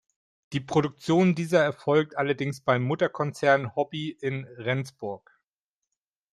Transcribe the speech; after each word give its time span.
Die 0.53 0.59
Produktion 0.59 1.35
dieser 1.35 1.63
erfolgt 1.63 2.17
allerdings 2.17 2.59
beim 2.61 2.81
Mutterkonzern 2.81 3.75
Hobby 3.75 4.17
in 4.19 4.45
Rendsburg. 4.45 5.39